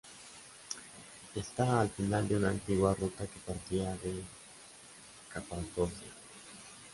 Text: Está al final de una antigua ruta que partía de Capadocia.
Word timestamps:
Está 1.35 1.81
al 1.81 1.89
final 1.89 2.27
de 2.27 2.35
una 2.37 2.49
antigua 2.49 2.95
ruta 2.95 3.27
que 3.27 3.37
partía 3.45 3.93
de 3.97 4.23
Capadocia. 5.31 6.09